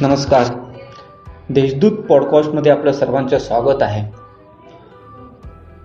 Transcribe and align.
नमस्कार. 0.00 0.44
देशदूत 1.50 1.92
पॉडकास्टमध्ये 1.92 2.72
आपलं 2.72 2.92
सर्वांचं 2.92 3.38
स्वागत 3.38 3.82
आहे. 3.82 4.12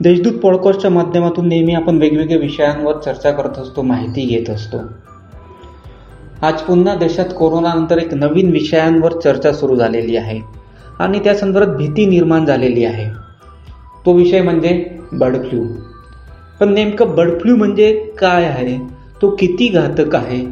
देशदूत 0.01 0.39
पॉडकास्टच्या 0.39 0.91
माध्यमातून 0.91 1.47
नेहमी 1.47 1.73
आपण 1.73 1.97
वेगवेगळ्या 1.97 2.37
विषयांवर 2.37 2.97
चर्चा 2.97 3.31
करत 3.31 3.57
असतो 3.57 3.81
माहिती 3.81 4.25
घेत 4.25 4.49
असतो. 4.49 4.77
आज 6.41 6.61
पुन्हा 6.61 6.95
देशात 6.95 7.25
कोरोनानंतर 7.25 7.97
एक 7.97 8.13
नवीन 8.13 8.51
विषयांवर 8.51 9.19
चर्चा 9.19 9.53
सुरू 9.53 9.75
झालेली 9.75 10.17
आहे 10.17 10.41
आणि 10.99 11.19
त्या 11.19 11.35
संदर्भात 11.35 11.75
भीती 11.75 12.05
निर्माण 12.05 12.45
झालेली 12.45 12.85
आहे. 12.85 13.09
तो 14.05 14.13
विषय 14.13 14.41
म्हणजे 14.41 14.99
बर्ड 15.13 15.37
फ्लू. 15.37 15.63
पण 16.59 16.73
नेमकं 16.73 17.15
बर्ड 17.15 17.41
फ्लू 17.41 17.55
म्हणजे 17.55 18.13
काय 18.19 18.45
आहे? 18.45 18.77
तो 19.21 19.29
किती 19.29 19.67
घातक 19.67 20.15
आहे? 20.15 20.45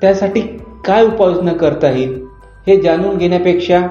त्यासाठी 0.00 0.40
काय 0.84 1.06
उपाययोजना 1.06 1.52
करता 1.52 1.90
येईल? 1.90 2.29
हे 2.70 2.80
जाणून 2.80 3.18
घेण्यापेक्षा 3.18 3.86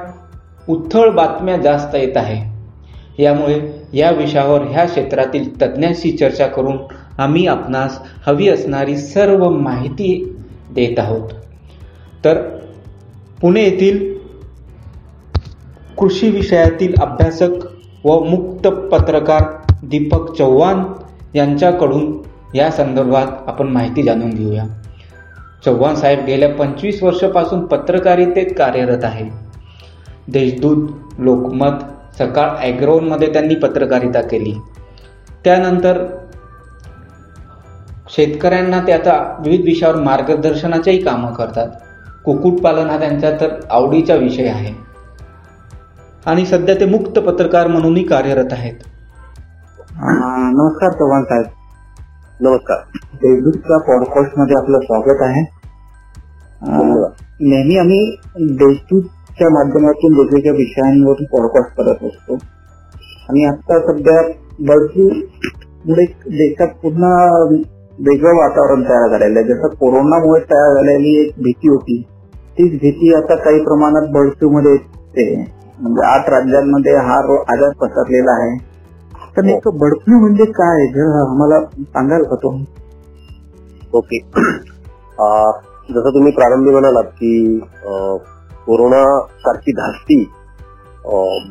उत्थळ 0.69 1.09
बातम्या 1.09 1.57
जास्त 1.57 1.95
येत 1.95 2.17
आहे. 2.17 2.59
यामुळे 3.23 3.85
या 3.93 4.11
विषयावर 4.11 4.61
ह्या 4.61 4.85
क्षेत्रातील 4.85 5.61
तज्ज्ञांशी 5.61 6.11
चर्चा 6.11 6.47
करून 6.47 6.77
आम्ही 7.17 7.47
आपणास 7.47 7.99
हवी 8.27 8.49
असणारी 8.49 8.97
सर्व 8.97 9.49
माहिती 9.49 10.35
देत 10.71 10.99
आहोत. 10.99 11.29
तर 12.25 12.41
पुणे 13.41 13.63
येथील 13.63 14.19
कृषी 15.97 16.29
विषयातील 16.29 16.93
अभ्यासक 17.01 17.49
व 18.03 18.23
मुक्त 18.23 18.67
पत्रकार 18.67 19.43
दीपक 19.83 20.37
चव्हाण 20.37 20.83
यांच्याकडून 21.35 22.21
या 22.55 22.71
संदर्भात 22.71 23.27
आपण 23.47 23.67
माहिती 23.67 24.03
जाणून 24.03 24.29
घेऊया. 24.29 24.63
चव्हाण 25.65 25.95
साहेब 25.95 26.19
गेल्या 26.25 26.49
पंचवीस 26.55 27.03
वर्षापासून 27.03 27.65
पत्रकारितेत 27.65 28.53
कार्यरत 28.57 29.03
आहे 29.03 29.29
देशदूत 30.31 30.87
लोकमत 31.19 31.83
सकाळ 32.17 32.49
ॲग्रोनमध्ये 32.59 33.31
त्यांनी 33.33 33.55
पत्रकारिता 33.55 34.21
केली. 34.21 34.53
त्यानंतर 35.43 36.05
शेतकऱ्यांना 38.09 38.79
त्याचा 38.79 39.13
विविध 39.39 39.61
विषयावर 39.61 39.95
मार्गदर्शनाचेही 39.95 41.01
कामं 41.03 41.33
करतात. 41.33 41.67
कुक्कुटपालन 42.25 42.89
हा 42.89 42.99
त्यांचा 42.99 43.31
तर 43.31 43.59
आवडीचा 43.69 44.15
विषय 44.15 44.47
आहे. 44.47 44.73
आणि 46.25 46.45
सध्या 46.45 46.75
ते 46.75 46.85
मुक्त 46.85 47.19
पत्रकार 47.19 47.67
म्हणूनही 47.67 48.03
कार्यरत 48.03 48.53
आहेत. 48.53 48.73
नमस्कार 49.93 50.91
चव्हाण 50.91 51.23
साहेब. 51.23 51.45
नमस्कार. 52.41 52.77
देशदूतच्या 53.13 53.77
पॉडकास्टमध्ये 53.77 54.55
आपलं 54.57 54.79
स्वागत 54.79 55.21
आहे. 55.21 55.41
नेहमी 57.41 57.77
आम्ही 57.77 58.15
देशदूतच्या 58.37 59.49
माध्यमातून 59.49 60.13
वेगवेगळ्या 60.19 60.53
विषयांवर 60.53 61.13
पॉडकास्ट 61.13 61.77
करत 61.77 62.07
असतो. 62.07 62.33
आणि 63.29 63.45
आता 63.45 63.79
सध्या 63.79 64.21
बर्ड 64.59 64.81
मुळे 64.81 65.19
म्हणजे 65.85 66.05
देशात 66.29 66.67
पुन्हा 66.67 67.43
वेगळं 67.99 68.35
वातावरण 68.35 68.83
तयार 68.83 69.19
झालेलं 69.19 69.39
आहे. 69.39 69.47
जसं 69.47 69.67
कोरोनामुळे 69.67 70.41
तयार 70.41 70.75
झालेली 70.75 71.27
एक 71.27 71.33
भीती 71.37 71.69
होती. 71.69 72.01
तीच 72.33 72.71
भीती 72.71 73.15
आता 73.15 73.35
काही 73.35 73.63
प्रमाणात 73.63 74.13
बर्ड 74.13 74.29
फ्लू 74.29 74.49
मध्ये 74.49 74.71
येते. 74.71 75.51
म्हणजे 75.79 76.05
आठ 76.05 76.29
राज्यांमध्ये 76.29 76.95
हा 76.95 77.43
आजार 77.53 77.69
पसरलेला 77.69 78.31
आहे. 78.31 78.68
तर 79.39 79.45
नेमकं 79.45 79.77
बर्ड 79.77 79.93
फ्लू 79.95 80.19
म्हणजे 80.19 80.45
काय? 80.51 80.85
जर 80.87 81.19
आम्हाला 81.19 81.59
सांगाल 81.83 82.23
का 82.23 82.35
तुम्ही 82.35 82.65
ओके. 83.93 84.19
जसं 85.93 86.13
तुम्ही 86.13 86.31
प्रारंभी 86.31 86.71
म्हणालात 86.71 87.03
की 87.03 87.59
कोरोना 88.65 89.03
सारखी 89.37 89.71
धास्ती 89.71 90.17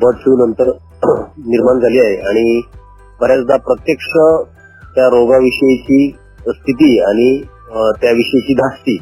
बर्ड 0.03 0.17
फ्लू 0.17 0.37
नंतर 0.37 0.71
निर्माण 1.47 1.81
झाली 1.81 1.99
आहे 1.99 2.17
आणि 2.17 2.61
बऱ्याचदा 3.21 3.57
प्रत्यक्ष 3.57 4.13
त्या 4.95 5.09
रोगाविषयीची 5.09 6.11
स्थिती 6.49 6.99
आणि 7.01 7.31
त्याविषयीची 8.01 8.55
धास्ती 8.55 8.97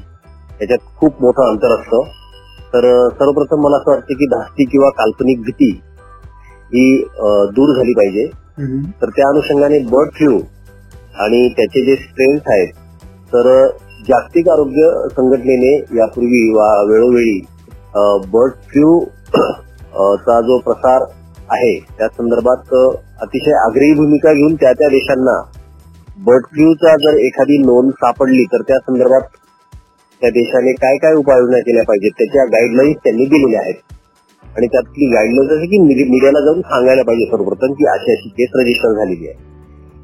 याच्यात 0.61 0.89
खूप 0.97 1.21
मोठं 1.21 1.49
अंतर 1.49 1.75
असतं. 1.75 2.03
तर 2.73 3.09
सर्वप्रथम 3.09 3.61
मला 3.61 3.77
असं 3.77 3.91
वाटतं 3.91 4.15
की 4.15 4.27
धास्ती 4.27 4.65
किंवा 4.65 4.89
काल्पनिक 4.89 5.41
भीती 5.41 5.71
ही 6.73 7.03
दूर 7.51 7.77
झाली 7.77 7.93
पाहिजे. 7.93 8.46
तर 8.59 9.09
त्या 9.09 9.29
अनुषंगाने 9.29 9.79
बर्ड 9.79 10.11
फ्लू 10.11 10.39
आणि 11.21 11.49
त्याचे 11.49 11.85
जे 11.85 11.97
स्ट्रेन्स 11.97 12.43
आहेत 12.47 12.69
तर 13.33 13.49
जागतिक 14.09 14.49
आरोग्य 14.49 14.91
संघटनेने 15.09 15.75
यापूर्वी 15.99 16.41
वा- 16.53 16.87
वेळोवेळी 16.89 17.39
बर्ड 18.33 18.53
फ्लू 18.69 19.01
चा 20.17 20.41
जो 20.41 20.59
प्रसार 20.59 21.05
आहे 21.51 21.79
त्या 21.99 22.09
संदर्भात 22.09 22.75
अतिशय 23.21 23.53
आग्रही 23.53 23.95
भूमिका 23.95 24.33
घेऊन 24.33 24.55
त्या 24.55 24.73
त्या 24.73 24.89
देशांना 24.89 25.37
बर्ड 26.19 26.45
फ्लूचा 26.47 26.95
जर 26.97 27.19
एखादी 27.19 27.59
नोंद 27.59 27.91
सापडली 27.91 28.45
तर 28.45 28.63
त्या 28.63 28.79
संदर्भात 28.79 29.37
त्या 30.23 30.31
देशाने 30.31 30.73
काय 30.73 30.97
काय 30.97 31.15
उपाययोजना 31.15 31.59
केल्या 31.59 31.85
पाहिजेत 31.85 32.13
त्याच्या 32.19 32.45
गाईडलाईन्स 32.45 32.97
त्यांनी 33.05 33.27
दिलेल्या 33.27 33.61
आहेत. 33.61 33.75
आणि 34.57 34.67
त्यातली 34.67 35.07
गाईडलाईन्स 35.07 35.53
असे 35.53 35.67
की 35.67 35.79
मीडि- 35.79 36.11
मीडियाला 36.11 36.45
जाऊन 36.45 36.61
सांगायला 36.61 37.03
पाहिजे 37.03 37.25
सर्वप्रथम 37.25 37.73
की 37.73 37.87
अशी 37.87 38.13
अशी 38.13 38.29
केस 38.29 38.49
रजिस्टर 38.55 38.93
झालेली 38.93 39.29
आहे. 39.29 39.35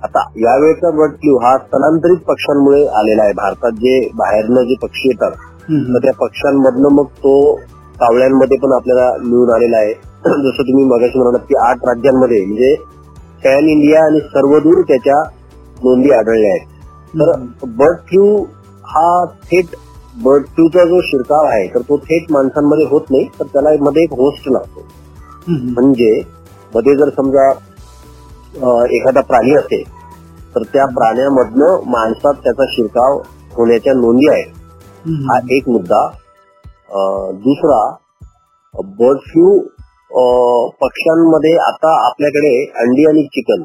आता 0.03 0.31
यावेळेचा 0.37 0.91
बर्ड 0.91 1.11
फ्लू 1.11 1.39
हा 1.39 1.59
स्थलांतरित 1.59 2.17
पक्ष्यांमुळे 2.17 2.87
आलेला 2.87 3.23
आहे. 3.23 3.33
भारतात 3.33 3.71
जे 3.73 4.09
बाहेरनं 4.15 4.63
जे 4.63 4.75
पक्षी 4.83 5.09
येतात 5.09 5.31
तर 5.71 5.99
त्या 5.99 6.13
पक्ष्यांमधनं 6.13 6.89
मग 6.89 7.05
तो 7.05 7.55
कावळ्यांमध्ये 8.01 8.59
पण 8.59 8.73
आपल्याला 8.73 9.13
मिळून 9.19 9.51
आलेला 9.51 9.77
आहे. 9.77 9.93
जसं 10.27 10.63
तुम्ही 10.63 10.85
मगाशी 10.85 11.19
म्हणालात 11.19 11.41
की 11.41 11.55
आठ 11.57 11.77
राज्यांमध्ये 11.85 12.45
म्हणजे 12.47 12.77
पॅन 13.45 13.65
इंडिया 13.65 14.05
आणि 14.05 14.21
सर्वदूर 14.21 14.83
त्याच्या 14.83 15.23
नोंदी 15.85 16.11
आढळल्या 16.11 16.51
आहेत. 16.51 16.67
तर 17.21 17.33
बर्ड 17.67 17.97
फ्लू 17.97 18.45
हा 18.85 19.25
थेट 19.25 19.65
बर्ड 20.13 20.47
फ्लूचा 20.47 20.85
जो 20.85 21.01
शिरकाव 21.03 21.45
आहे 21.47 21.67
तर 21.75 21.81
तो 21.89 21.97
थेट 21.99 22.31
माणसांमध्ये 22.33 22.87
होत 22.87 23.11
नाही 23.11 23.27
तर 23.39 23.47
त्याला 23.53 23.71
मध्ये 23.83 24.03
एक 24.03 24.13
होस्ट 24.13 24.49
लागतो. 24.49 24.87
म्हणजे 25.49 26.11
मध्ये 26.75 26.95
जर 26.97 27.09
समजा 27.17 27.51
एखादा 28.97 29.21
प्राणी 29.29 29.55
असेल 29.57 29.85
तर 30.55 30.63
त्या 30.73 30.85
प्राण्यामधनं 30.95 31.89
माणसात 31.91 32.35
त्याचा 32.45 32.65
शिरकाव 32.73 33.19
होण्याच्या 33.53 33.93
नोंदी 33.95 34.29
आहेत. 34.29 34.51
हा 35.29 35.39
एक 35.57 35.69
मुद्दा. 35.69 36.07
दुसरा 37.45 37.81
बर्ड 38.99 39.19
फ्लू 39.21 39.59
पक्ष्यांमध्ये 40.81 41.57
आता 41.59 41.93
आपल्याकडे 42.07 42.55
अंडी 42.81 43.05
आणि 43.09 43.23
चिकन 43.35 43.63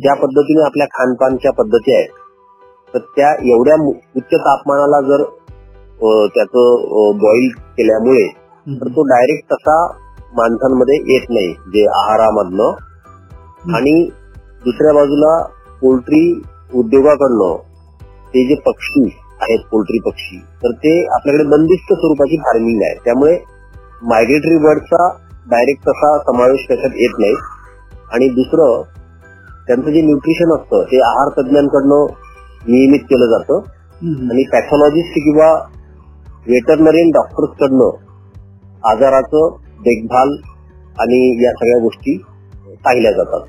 ज्या 0.00 0.14
पद्धतीने 0.14 0.64
आपल्या 0.64 0.86
खानपानच्या 0.92 1.52
पद्धती 1.52 1.94
आहेत 1.94 2.20
तर 2.94 2.98
त्या 3.16 3.32
एवढ्या 3.52 3.74
उच्च 4.16 4.34
तापमानाला 4.34 5.00
जर 5.08 5.22
त्याचं 6.34 7.18
बॉईल 7.22 7.48
केल्यामुळे 7.76 8.26
तर 8.66 8.88
तो 8.88 9.02
डायरेक्ट 9.08 9.52
तसा 9.52 9.76
माणसांमध्ये 10.36 10.96
येत 11.12 11.30
नाही 11.30 11.52
जे 11.74 11.86
आहारामधनं. 11.98 12.72
आणि 13.76 13.94
दुसऱ्या 14.64 14.92
बाजूला 14.94 15.36
पोल्ट्री 15.80 16.22
उद्योगाकडनं 16.74 17.56
ते 18.34 18.44
जे 18.48 18.54
पक्षी 18.66 19.04
आहेत 19.40 19.64
पोल्ट्री 19.70 19.98
पक्षी 20.00 20.38
तर 20.62 20.72
ते 20.84 20.92
आपल्याकडे 21.14 21.44
बंदिस्त 21.50 21.92
स्वरूपाची 21.92 22.36
फार्मिंग 22.36 22.82
आहे. 22.82 22.94
त्यामुळे 23.04 23.36
मायग्रेटरी 24.10 24.56
बर्डचा 24.64 25.08
डायरेक्ट 25.50 25.88
तसा 25.88 26.16
समावेश 26.18 26.64
त्याच्यात 26.68 26.92
येत 26.96 27.18
नाही. 27.18 27.34
आणि 28.12 28.28
दुसरं 28.28 28.82
त्यांचं 29.66 29.90
जे 29.90 30.00
न्यूट्रिशन 30.02 30.52
असतं 30.54 30.82
ते 30.82 31.00
आहार 31.02 31.28
तज्ञांकडनं 31.38 32.06
नियमित 32.68 33.00
केलं 33.02 33.30
जातं. 33.30 33.60
आणि 34.30 34.42
पॅथॉलॉजिस्ट 34.52 35.12
किंवा 35.18 35.52
वेटरनरियन 36.46 37.10
डॉक्टर्स 37.10 37.58
कडनं 37.60 37.90
आजाराचं 38.84 39.56
देखभाल 39.80 40.32
आणि 41.00 41.18
या 41.44 41.52
सगळ्या 41.52 41.78
गोष्टी 41.78 42.16
पाहिल्या 42.84 43.12
जातात. 43.12 43.40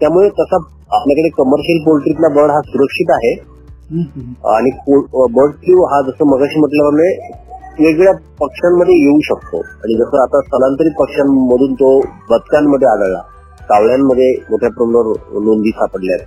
त्यामुळे 0.00 0.28
तसा 0.40 0.56
आपल्याकडे 0.96 1.28
कमर्शियल 1.36 1.82
पोल्ट्रीतला 1.84 2.28
बर्ड 2.34 2.50
हा 2.50 2.60
सुरक्षित 2.66 3.10
आहे. 3.10 3.32
आणि 4.50 4.70
बर्ड 5.34 5.52
फ्लू 5.54 5.84
हा 5.84 6.00
जसं 6.02 6.26
मगाशी 6.26 6.60
म्हटल्याप्रमाणे 6.60 7.08
वेगवेगळ्या 7.78 8.12
पक्ष्यांमध्ये 8.40 8.94
येऊ 8.96 9.18
शकतो. 9.24 9.58
आणि 9.58 9.94
जसं 9.98 10.22
आता 10.22 10.40
स्थलांतरित 10.40 10.92
पक्ष्यांमधून 10.98 11.74
तो 11.74 11.98
बदकांमध्ये 12.30 12.88
आढळला. 12.88 13.20
कावळ्यांमध्ये 13.68 14.30
मोठ्या 14.50 14.70
प्रमाणावर 14.70 15.40
नोंदी 15.44 15.70
सापडल्या 15.70 16.16
आहेत. 16.16 16.26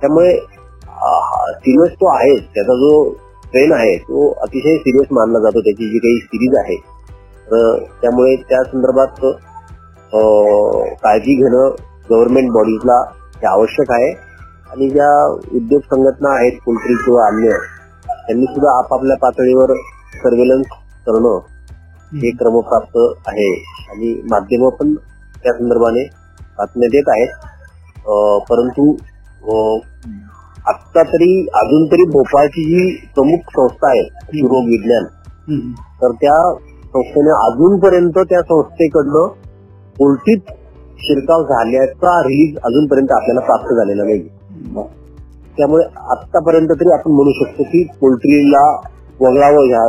त्यामुळे 0.00 0.32
सिरियस 1.52 1.92
तो 2.00 2.08
आहे 2.14 2.34
त्याचा 2.54 2.74
जो 2.80 2.92
ट्रेन 3.52 3.72
आहे 3.72 3.96
तो 4.02 4.28
अतिशय 4.42 4.76
सिरियस 4.78 5.06
मानला 5.12 5.38
जातो 5.40 5.60
त्याची 5.60 5.88
जी 5.90 5.98
काही 5.98 6.18
सिरीज 6.26 6.56
आहे. 6.58 6.76
तर 7.46 7.78
त्यामुळे 8.02 8.34
त्या 8.50 8.62
संदर्भात 8.64 9.24
काळजी 11.02 11.34
घेणं 11.34 11.74
गव्हर्नमेंट 12.10 12.50
बॉडीजला 12.52 12.98
हे 13.36 13.46
आवश्यक 13.46 13.90
आहे. 13.92 14.10
आणि 14.72 14.88
ज्या 14.90 15.10
उद्योग 15.56 15.80
संघटना 15.90 16.30
आहेत 16.34 16.58
पोल्ट्री 16.64 16.94
किंवा 17.04 17.26
अन्य 17.26 17.50
त्यांनी 18.08 18.46
सुद्धा 18.46 18.76
आपापल्या 18.78 19.16
पातळीवर 19.22 19.72
सर्वेलन्स 20.14 20.66
करणं 21.06 21.38
हे 22.12 22.30
क्रमप्राप्त 22.36 22.98
आहे. 23.28 23.52
आणि 23.90 24.14
माध्यमं 24.30 24.70
पण 24.80 24.94
त्या 25.42 25.52
संदर्भाने 25.52 26.04
बातम्या 26.58 26.88
देत 26.92 27.08
आहेत. 27.08 27.30
परंतु 28.50 28.92
आत्ता 30.64 31.02
तरी 31.02 31.30
अजून 31.54 31.84
तरी 31.92 32.04
भोपाळची 32.10 32.64
जी 32.64 32.82
प्रमुख 33.14 33.50
संस्था 33.52 33.88
आहे 33.90 34.02
पशुरोग 34.26 34.66
विज्ञान. 34.66 35.04
तर 36.02 36.12
त्या 36.20 36.36
संस्थेने 36.84 37.30
अजूनपर्यंत 37.36 38.18
त्या 38.30 38.40
संस्थेकडनं 38.42 39.26
पोल्ट्रीत 39.96 40.52
शिरकाव 40.98 41.42
झाल्याचा 41.44 42.18
रिलीज 42.22 42.56
अजूनपर्यंत 42.64 43.12
आपल्याला 43.12 43.40
प्राप्त 43.46 43.72
झालेला 43.74 44.04
नाही 44.04 44.20
त्यामुळे 45.56 45.84
आतापर्यंत 46.12 46.68
तरी 46.80 46.92
आपण 46.92 47.12
म्हणू 47.12 47.32
शकतो 47.38 47.62
की 47.62 47.82
पोल्ट्रीला 48.00 48.64
वगळावं 49.20 49.66
ह्या 49.68 49.84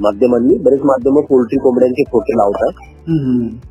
माध्यमांनी 0.00 0.56
बरेच 0.64 0.80
माध्यमं 0.84 1.24
पोल्ट्री 1.24 1.58
कोंबड्यांचे 1.58 2.04
फोटो 2.12 2.36
लावतात. 2.38 2.80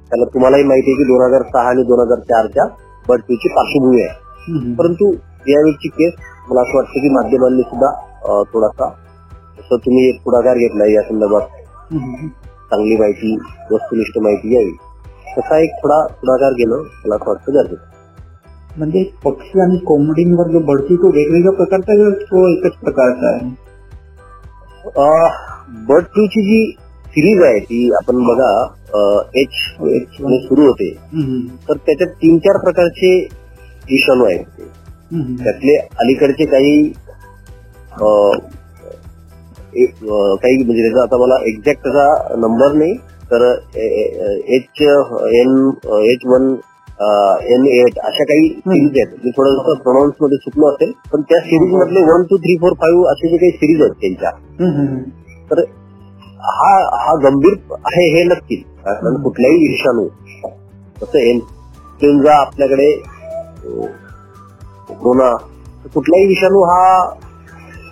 त्याला 0.09 0.25
तुम्हालाही 0.33 0.63
माहिती 0.63 0.91
आहे 0.91 0.97
की 0.97 1.07
दोन 1.07 1.23
हजार 1.23 1.44
सहा 1.47 1.69
आणि 1.69 1.83
दोन 1.83 1.99
हजार 1.99 2.19
चारच्या 2.29 2.65
बर्ड 3.09 3.21
फ्लूची 3.21 3.49
पार्श्वभूमी 3.55 4.01
आहे. 4.01 4.73
परंतु 4.75 5.11
यावेळची 5.47 5.89
केस 5.89 6.13
मला 6.49 6.61
असं 6.61 6.77
वाटतं 6.77 7.01
की 7.01 7.09
माध्यमांनी 7.09 7.63
सुद्धा 7.63 7.91
थोडासा 8.53 8.89
जसं 9.57 9.77
तुम्ही 9.85 10.07
एक 10.09 10.21
पुढाकार 10.23 10.57
घेतलाय 10.57 10.94
या 10.94 11.01
संदर्भात. 11.01 11.47
चांगली 12.71 12.95
माहिती 12.97 13.35
वस्तुनिष्ठ 13.71 14.17
माहिती 14.23 14.55
यावी 14.55 14.71
तसा 15.38 15.57
एक 15.63 15.75
थोडा 15.83 16.05
पुढाकार 16.21 16.53
घेणं 16.53 16.77
मला 16.77 17.15
असं 17.15 17.29
वाटतं 17.29 17.53
गरजेचं. 17.53 17.85
म्हणजे 18.77 19.03
पक्षी 19.23 19.59
आणि 19.61 19.77
कोंबडींवर 19.85 20.47
जो 20.51 20.59
फ्लू 20.65 20.95
तो 20.95 21.11
वेगवेगळ्या 21.11 21.53
प्रकारचा 21.53 22.09
तो 22.23 22.47
एकच 22.47 22.75
प्रकारचा 22.79 23.33
आहे 23.35 23.49
बर्ड 25.88 26.05
फ्लूची 26.13 26.41
जी 26.41 26.59
सिरीज 27.13 27.41
आहे 27.44 27.59
ती 27.59 27.79
आपण 27.95 28.23
बघा 28.25 28.49
एच 29.35 29.55
एच 29.88 30.19
ने 30.21 30.39
सुरू 30.41 30.65
होते. 30.65 30.89
तर 31.69 31.77
त्याच्यात 31.77 32.13
तीन 32.21 32.38
चार 32.39 32.57
प्रकारचे 32.63 33.09
विषाणू 33.89 34.25
आहेत. 34.25 34.61
त्यातले 35.12 35.75
अलीकडचे 36.00 36.45
काही 36.45 36.92
काही 40.42 40.63
म्हणजे 40.63 40.81
त्याचा 40.81 41.01
आता 41.01 41.18
मला 41.18 41.36
एक्झॅक्ट 41.45 41.83
त्याचा 41.83 42.36
नंबर 42.38 42.74
नाही 42.74 42.95
तर 43.31 43.44
H 44.56 44.81
N 45.33 45.69
H 46.04 46.25
one 46.25 46.48
N 47.48 47.65
eight 47.68 47.98
अशा 48.00 48.24
काही 48.24 48.48
सिरीज 48.50 48.98
आहेत. 48.98 49.18
मी 49.24 49.31
थोडंसं 49.31 49.81
प्रोनाऊन्समध्ये 49.81 50.38
चुकलो 50.38 50.68
असेल 50.68 50.92
पण 51.12 51.21
त्या 51.21 51.39
सिरीज 51.42 51.74
मधले 51.74 52.04
one 52.04 52.24
two 52.30 52.38
three 52.38 52.56
four 52.62 52.74
five 52.74 53.09
असे 53.12 53.30
जे 53.30 53.38
काही 53.38 53.51
सिरीज 53.51 53.81
आहेत 53.81 54.00
त्यांच्या. 54.01 54.31
तर 55.51 55.62
हा 56.51 56.74
हा 57.04 57.13
गंभीर 57.24 57.57
आहे 57.75 58.07
हे 58.15 58.24
नक्कीच. 58.24 58.63
कारण 58.86 59.21
कुठल्याही 59.24 59.68
विषाणू 59.68 60.07
जसं 61.01 61.18
इन्फ्लुएन्झा 61.19 62.33
आपल्याकडे 62.36 62.89
कोरोना. 64.89 65.35
कुठलाही 65.93 66.25
विषाणू 66.27 66.63
हा 66.63 66.81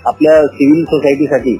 आपल्या 0.05 0.41
सिव्हिल 0.47 0.83
सोसायटीसाठी. 0.85 1.55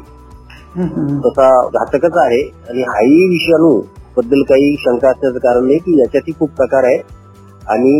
तसा 1.25 1.49
घातकच 1.67 2.17
आहे. 2.17 2.41
आणि 2.69 2.81
हाही 2.83 3.27
विषाणू 3.29 3.79
बद्दल 4.17 4.41
काही 4.49 4.75
शंका 4.79 5.09
असण्याचं 5.09 5.37
कारण 5.39 5.65
नाही 5.67 5.77
की 5.79 5.99
याच्यातही 5.99 6.33
खूप 6.39 6.49
प्रकार 6.57 6.83
आहे. 6.83 6.97
आणि 7.67 7.99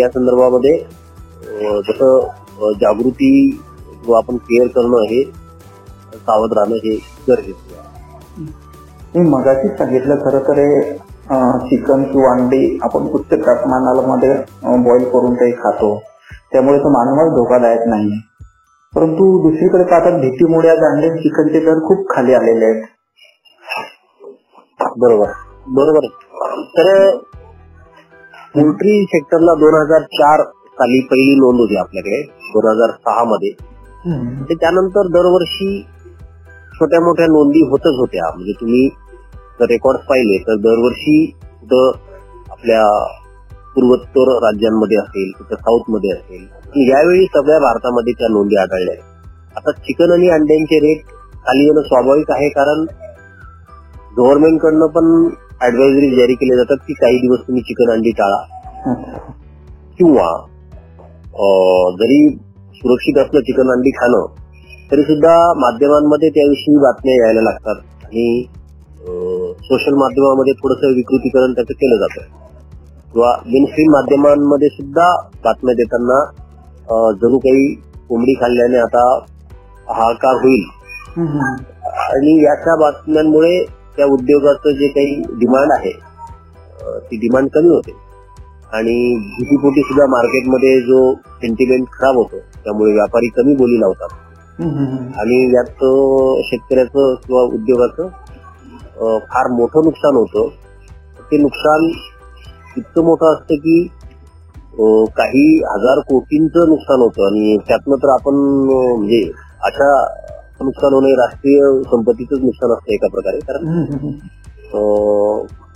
या 0.00 0.08
संदर्भामध्ये 0.14 0.76
जसं 1.88 2.72
जागृती 2.80 3.30
किंवा 3.50 4.18
आपण 4.18 4.36
केअर 4.36 4.66
करणं 4.66 5.02
हे 5.10 5.22
सावध 6.14 6.52
राहणं 6.52 6.76
हे 6.76 6.94
गरजेचं 7.28 7.76
आहे. 7.76 9.26
सांगितलं 9.76 10.16
खरं 10.24 10.38
तर 10.38 10.58
चिकन 11.30 12.02
किंवा 12.02 12.30
अंडी 12.32 12.78
आपण 12.82 13.06
उच्च 13.14 13.32
तापमानामध्ये 13.46 14.34
बॉईल 14.84 15.04
करून 15.10 15.34
ते 15.34 15.50
खातो. 15.52 16.02
त्यामुळे 16.52 16.78
तो 16.78 16.90
मानवास 16.90 17.32
धोकादायक 17.36 17.80
नाही. 17.86 18.10
परंतु 18.94 19.24
दुसरीकडे 19.42 19.84
पाहतात 19.84 20.20
भीतीमुळे 20.20 20.68
आज 20.68 20.84
अंडे 20.84 21.08
चिकनचे 21.16 21.60
दर 21.60 21.78
खूप 21.86 22.06
खाली 22.10 22.34
आलेले 22.34 22.64
आहेत. 22.64 22.84
बरोबर. 24.98 25.32
बरोबर. 25.68 26.06
तर 26.78 27.16
पोल्ट्री 28.54 29.04
सेक्टरला 29.04 29.54
दोन 29.54 29.74
हजार 29.74 30.02
चार 30.12 30.42
साली 30.78 31.00
पहिली 31.00 31.34
नोंद 31.34 31.60
होती 31.60 31.76
आपल्याकडे 31.76 32.22
दोन 32.54 32.70
हजार 32.70 32.90
सहा 33.04 33.24
मध्ये. 33.24 33.50
त्यानंतर 34.54 35.08
दरवर्षी 35.08 35.82
छोट्या 36.74 37.00
मोठ्या 37.00 37.26
नोंदी 37.26 37.60
होतच 37.70 37.98
होत्या. 37.98 38.30
म्हणजे 38.34 38.52
तुम्ही 38.52 38.88
जर 39.60 39.66
रेकॉर्ड 39.70 39.98
पाहिले 40.08 40.38
तर 40.38 40.56
दरवर्षी 40.60 41.24
कुठं 41.60 41.98
आपल्या 42.50 42.82
पूर्वोत्तर 43.74 44.30
राज्यांमध्ये 44.44 44.98
असेल 44.98 45.30
कुठं 45.38 45.56
साऊथमध्ये 45.56 46.10
असेल 46.10 46.90
यावेळी 46.90 47.24
सगळ्या 47.26 47.58
भारतामध्ये 47.58 48.12
त्या 48.12 48.28
नोंदी 48.28 48.56
आढळल्या 48.56 48.94
आहेत. 48.94 49.04
आता 49.56 49.70
चिकन 49.72 50.12
आणि 50.12 50.28
अंड्यांचे 50.28 50.78
रेट 50.78 51.04
खाली 51.46 51.64
येणं 51.64 51.82
स्वाभाविक 51.82 52.30
आहे 52.30 52.48
कारण 52.48 52.84
गव्हर्नमेंट 54.16 54.60
कडनं 54.60 54.86
पण 54.86 55.06
ऍडवायझरी 55.66 56.10
जारी 56.16 56.34
केले 56.34 56.56
जातात 56.56 56.84
की 56.86 56.94
काही 56.94 57.18
दिवस 57.18 57.38
तुम्ही 57.38 57.62
चिकन 57.62 57.90
अंडी 57.92 58.10
टाळा. 58.10 58.42
किंवा 59.98 60.26
जरी 62.00 62.28
सुरक्षित 62.74 63.18
असलं 63.18 63.40
चिकन 63.40 63.70
अंडी 63.72 63.90
खाणं 63.90 64.26
तरी 64.90 65.02
सुद्धा 65.02 65.34
माध्यमांमध्ये 65.56 66.28
त्याविषयी 66.28 66.76
बातम्या 66.76 67.14
यायला 67.14 67.40
लागतात. 67.40 67.76
आणि 68.04 68.42
सोशल 69.68 69.94
माध्यमामध्ये 69.94 70.52
थोडस 70.58 70.84
विकृतीकरण 70.96 71.52
त्याचं 71.52 71.74
केलं 71.74 71.96
जातं 71.98 72.36
किंवा 73.12 73.30
मेनस्ट्रीम 73.46 73.90
माध्यमांमध्ये 73.92 74.68
सुद्धा 74.68 75.08
बातम्या 75.44 75.74
देताना 75.74 76.18
जणू 77.22 77.38
काही 77.38 77.66
कोंबडी 78.08 78.34
खाल्ल्याने 78.34 78.78
आता 78.78 79.02
हाहाकार 79.88 80.34
होईल. 80.42 80.64
आणि 81.18 82.34
याच्या 82.44 82.76
बातम्यांमुळे 82.76 83.58
त्या 83.96 84.06
उद्योगाचं 84.06 84.76
जे 84.78 84.88
काही 84.88 85.14
डिमांड 85.40 85.72
आहे 85.72 85.92
ती 87.10 87.16
डिमांड 87.20 87.48
कमी 87.54 87.68
होते 87.68 87.92
आणि 88.72 88.94
भीतीपोटी 89.38 89.82
सुद्धा 89.82 90.06
मार्केटमध्ये 90.06 90.80
जो 90.80 91.00
सेंटिमेंट 91.42 91.86
खराब 91.92 92.16
होतो 92.16 92.38
त्यामुळे 92.64 92.92
व्यापारी 92.92 93.28
कमी 93.36 93.54
बोली 93.56 93.80
लावतात. 93.80 94.08
आणि 95.18 95.36
यात 95.54 95.84
शेतकऱ्याचं 96.44 97.14
किंवा 97.26 97.42
उद्योगाचं 97.54 98.08
फार 98.98 99.48
मोठं 99.56 99.84
नुकसान 99.84 100.16
होतं. 100.16 100.48
ते 101.30 101.36
नुकसान 101.38 101.84
इतकं 102.76 103.04
मोठं 103.04 103.32
असतं 103.32 103.56
की 103.64 103.76
काही 105.16 105.44
हजार 105.66 105.98
कोटींचं 106.08 106.68
नुकसान 106.68 107.00
होतं 107.00 107.26
आणि 107.26 107.56
त्यातनं 107.68 107.96
तर 108.02 108.08
आपण 108.12 108.34
म्हणजे 108.34 109.20
अशा 109.68 109.88
नुकसान 110.62 110.94
होणे 110.94 111.12
राष्ट्रीय 111.16 111.60
संपत्तीचं 111.90 112.44
नुकसान 112.44 112.72
असतं 112.72 112.92
एका 112.92 113.08
प्रकारे. 113.14 113.38
कारण 113.48 113.62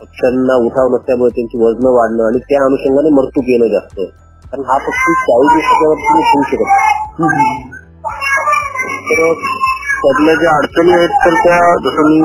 पक्ष्यांना 0.01 0.55
उठाव 0.67 0.95
नसल्यामुळे 0.95 1.31
त्यांची 1.35 1.59
वजन 1.65 1.87
वाढणं 1.97 2.25
आणि 2.27 2.39
त्या 2.49 2.65
अनुषंगाने 2.65 3.11
मृत्यू 3.15 3.43
केलं 3.43 3.69
जास्त. 3.73 4.01
कारण 4.45 4.65
हा 4.71 4.79
पक्षी 4.87 5.13
चाळीस 5.27 5.53
दिवसाच्या 5.53 5.91
तुम्ही 6.01 6.25
ठेवू 6.31 6.45
शकत. 6.51 6.71
तर 9.09 9.21
त्यातल्या 10.03 10.35
ज्या 10.35 10.57
अडचणी 10.57 10.93
आहेत 10.93 11.13
तर 11.25 11.35
त्या 11.45 11.59
जसं 11.85 12.09
मी 12.09 12.21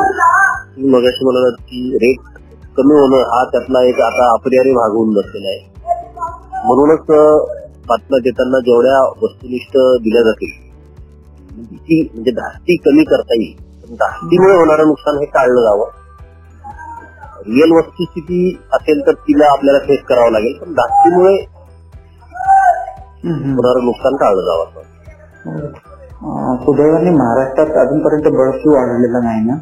मगाशी 0.78 1.26
म्हणाला 1.26 1.50
की 1.62 1.80
रेट 1.98 2.20
कमी 2.78 2.94
होणं 2.94 3.24
हा 3.28 3.44
त्यातला 3.44 3.82
एक 3.84 4.00
आता 4.02 4.32
अपरिहार्य 4.34 4.74
भाग 4.74 4.92
होऊन 4.92 5.14
बसलेला 5.14 5.50
आहे. 5.50 5.66
म्हणूनच 6.66 7.06
बातम्या 7.88 8.20
देताना 8.20 8.60
जेवढ्या 8.60 9.00
वस्तुनिष्ठ 9.24 9.78
दिल्या 10.04 10.22
जातील 10.22 10.56
ती 11.80 12.02
म्हणजे 12.14 12.32
धास्ती 12.32 12.76
कमी 12.78 13.04
करता 13.04 13.36
येईल 13.36 13.96
धास्तीमुळे 13.96 14.56
होणारं 14.56 14.88
नुकसान 14.88 15.18
हे 15.18 15.26
टाळलं 15.26 15.62
जावं. 15.62 15.90
रिअल 17.48 17.72
वस्तुस्थिती 17.72 18.40
असेल 18.74 19.06
तर 19.08 19.14
तिला 19.28 19.52
आपल्याला 19.52 19.80
फेस 19.80 20.00
करावं 20.04 20.32
लागेल 20.32 20.58
पण 20.58 20.74
धास्तीमुळे. 20.74 21.36
होणारं 23.26 23.86
नुकसान 23.86 24.16
टाळलं 24.16 24.42
जावं 24.42 24.66
सुदैवाने 26.58 27.12
महाराष्ट्रात 27.12 27.78
अजूनपर्यंत 27.78 28.28
बर्ड 28.38 28.62
फ्लू 28.62 28.74
आढळलेला 28.76 29.20
नाही 29.20 29.44
ना? 29.46 29.56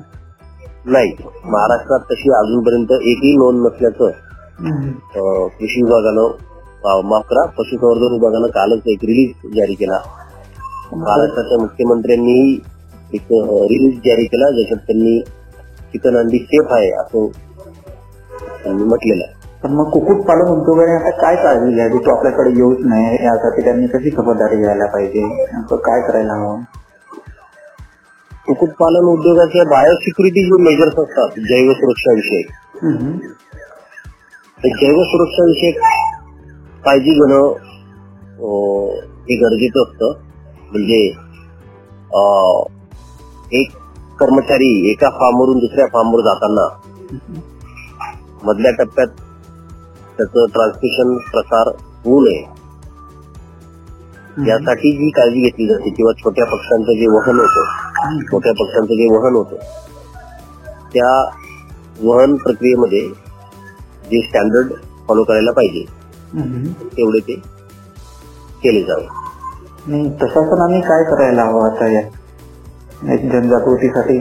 नाही. 0.85 1.11
महाराष्ट्रात 1.45 1.99
तशी 1.99 2.29
अजूनपर्यंत 2.29 2.91
एकही 2.91 3.35
नोंद 3.37 3.65
नसल्याचं. 3.65 4.05
अं, 4.05 5.47
कृषी 5.47 5.83
विभागानं 5.83 7.01
माफ 7.01 7.23
करा 7.29 7.45
पशुसंवर्धन 7.45 8.13
विभागानं 8.13 8.47
कालच 8.47 8.81
एक 8.87 8.99
रिलीज 9.03 9.55
जारी 9.55 9.73
केला. 9.73 9.99
महाराष्ट्राच्या 10.93 11.57
मुख्यमंत्र्यांनीही 11.57 12.53
एक 13.13 13.25
रिलीज 13.71 13.97
जारी 13.97 14.25
केला 14.25 14.49
ज्याच्यात 14.49 14.79
त्यांनी 14.79 15.21
चिकन 15.91 16.17
अंडी 16.17 16.37
सेफ 16.37 16.65
आहे 16.71 16.91
असं 16.91 17.27
त्यांनी 18.63 18.83
म्हटलेलं 18.83 19.23
आहे. 19.23 19.59
पण 19.63 19.73
मग 19.73 19.89
कुक्कुटपालन 19.89 20.41
उद्योगाने 20.41 20.91
आता 20.91 21.09
काय 21.09 21.35
काळजी 21.35 21.75
घ्यावी? 21.75 21.97
तो 21.97 22.17
आपल्याकडे 22.17 22.49
येऊच 22.49 22.77
नाही 22.79 23.25
यासाठी 23.25 23.63
त्यांनी 23.63 23.87
कशी 23.87 24.09
खबरदारी 24.17 24.55
घ्यायला 24.55 24.85
पाहिजे? 24.85 25.23
नेमकं 25.23 25.75
काय 25.75 26.01
करायला 26.01 26.33
हवं? 26.33 26.59
कुक्कुटपालन 28.45 29.07
उद्योगाच्या 29.09 29.63
बायोसिक्युरिटी 29.69 30.41
जे 30.45 30.57
मेजर्स 30.63 30.99
असतात 30.99 31.39
जैव 31.49 31.71
सुरक्षा 31.79 32.13
विषयक 32.15 32.51
जैव 34.81 35.01
सुरक्षा 35.11 35.45
विषयक 35.45 35.79
काळजी 36.85 37.13
घेणं 37.13 37.53
हे 39.27 39.35
गरजेचं 39.41 39.81
असतं. 39.83 40.11
म्हणजे 40.71 40.99
एक 43.59 43.71
कर्मचारी 44.19 44.69
एका 44.91 45.09
फार्मवरून 45.19 45.59
दुसऱ्या 45.59 45.85
फार्मवर 45.93 46.21
जाताना 46.25 46.67
मधल्या 48.43 48.71
टप्प्यात 48.79 49.07
त्याचं 50.17 50.45
ट्रान्समिशन 50.53 51.15
प्रसार 51.31 51.67
होऊ 52.05 52.19
नये. 52.25 52.43
यासाठी 54.49 54.91
जी 54.97 55.09
काळजी 55.15 55.41
घेतली 55.41 55.67
जाते 55.67 55.89
किंवा 55.89 56.11
छोट्या 56.23 56.45
पक्ष्यांचं 56.45 56.93
जे 56.99 57.07
वहन 57.07 57.39
होतं 57.39 57.84
छोट्या 58.29 58.53
पक्ष्यांचं 58.53 58.93
जे 58.93 59.07
वहन 59.15 59.35
होतं 59.35 59.55
त्या 60.93 61.11
वहन 62.01 62.35
प्रक्रियेमध्ये 62.35 63.01
जे 64.11 64.21
स्टँडर्ड 64.21 64.73
फॉलो 65.07 65.23
करायला 65.23 65.51
पाहिजे. 65.51 65.83
तेवढे 66.97 67.19
ते 67.19 67.35
केले 68.63 68.81
जावे 68.83 70.07
प्रशासनाने 70.17 70.79
काय 70.81 71.03
करायला 71.03 71.43
हवं 71.43 71.69
आता 71.69 71.87
या 71.91 72.01
जनजागृतीसाठी 73.23 74.17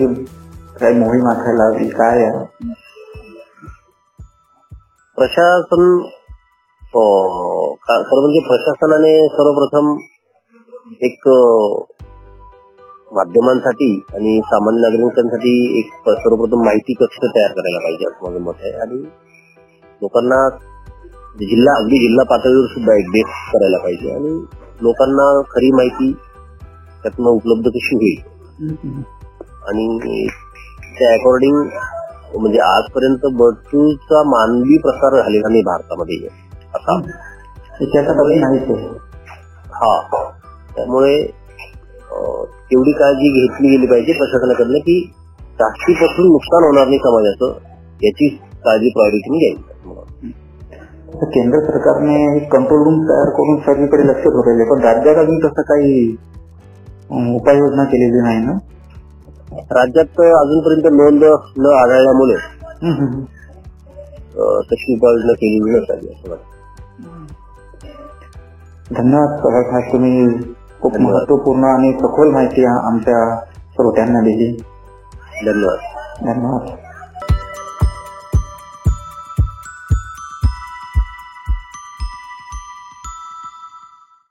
काही 0.81 0.95
मोहीम 0.99 1.26
आखायला 1.28 1.64
हवी 1.64 1.88
काय? 1.90 2.25
प्रशासन 5.19 5.97
खरं 6.93 8.21
म्हणजे 8.21 8.40
प्रशासनाने 8.40 9.12
सर्वप्रथम 9.28 9.97
एक 11.02 11.28
माध्यमांसाठी 13.14 14.04
आणि 14.14 14.40
सामान्य 14.44 14.80
नागरिकांसाठी 14.80 15.78
एक 15.78 15.90
सर्वप्रथम 16.06 16.64
माहिती 16.64 16.92
कक्ष 16.92 17.16
तयार 17.16 17.50
करायला 17.50 17.78
पाहिजे 17.78 18.06
असं 18.06 18.26
माझं 18.26 18.44
मत 18.44 18.52
आहे. 18.61 18.73
आणि 18.73 19.02
लोकांना 20.02 20.49
जिल्हा 21.37 21.75
अगदी 21.75 21.99
जिल्हा 21.99 22.25
पातळीवर 22.25 22.66
सुद्धा 22.66 22.99
एक 22.99 23.09
बेस 23.09 23.25
करायला 23.26 23.78
पाहिजे. 23.78 24.14
आणि 24.14 24.44
लोकांना 24.80 25.42
खरी 25.42 25.71
माहिती 25.71 26.12
त्यातनं 27.02 27.28
उपलब्ध 27.28 27.68
कशी 27.68 27.97
होईल. 27.97 28.35
आणि 29.68 30.26
त्या 30.99 31.12
अकॉर्डिंग 31.12 31.68
म्हणजे 32.40 32.59
आजपर्यंत 32.59 33.18
बर्ड 33.25 33.54
फ्लूचा 33.54 34.23
मानवी 34.23 34.78
प्रसार 34.78 35.23
झालेला 35.23 35.49
नाही 35.49 35.62
भारतामध्ये 35.62 36.16
आहे. 36.16 36.49
हा. 39.66 40.00
त्यामुळे 40.76 41.44
अं, 42.75 42.81
तेवढी 42.81 42.93
काळजी 42.93 43.28
घेतली 43.40 43.69
गेली 43.69 43.87
पाहिजे 43.87 44.12
प्रशासनाकडनं 44.12 44.78
की 44.78 45.12
जास्तीपासून 45.38 46.26
नुकसान 46.26 46.64
होणार 46.64 46.87
नाही 46.87 46.99
समाजाचं 46.99 47.52
याची 48.02 48.28
काळजी 48.64 48.88
प्रायोरिटीने 48.90 49.38
घ्यायची 49.38 50.33
केंद्र 51.14 51.61
सरकारने 51.61 52.37
एक 52.37 52.52
कंट्रोल 52.52 52.83
रूम 52.83 53.02
तयार 53.02 53.28
करून 53.28 53.57
सगळीकडे 53.61 54.07
लक्ष 54.07 54.23
ठेवलेले 54.23 54.64
पण 54.64 54.81
राज्यात 54.83 55.16
अजून 55.16 55.38
तसं 55.38 55.62
काही 55.62 56.16
उपाययोजना 57.37 57.85
केलेली 57.85 58.21
नाही 58.21 58.38
ना? 58.45 58.52
राज्यात 59.54 60.21
अजूनपर्यंत 60.21 60.87
नोंद 60.95 61.25
न 61.59 61.66
आढळल्यामुळे 61.66 62.35
तशी 64.61 64.95
उपाययोजना 64.95 65.33
केलेली 65.33 65.78
नसावी 65.78 66.09
असं 66.09 66.31
वाटतं. 66.31 66.52
धन्यवाद 68.95 69.93
तुम्ही 69.93 70.26
खूप. 70.84 70.96
महत्त्वपूर्ण 71.00 71.64
आणि 71.64 71.92
सखोल 71.92 72.32
माहिती 72.32 72.64
आमच्या 72.64 73.40
श्रोत्यांना 73.72 74.20
दिली. 74.20 74.64
धन्यवाद. 75.46 75.78
धन्यवाद. 76.24 76.83